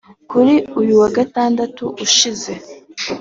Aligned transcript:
Kuri 0.29 0.53
uyu 0.79 0.93
wa 1.01 1.09
gatandatu 1.17 1.83
ushize 2.05 2.51